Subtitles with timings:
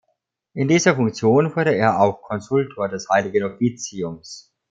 [0.55, 4.51] In dieser Funktion wurde er auch Konsultor des Heiligen Offiziums.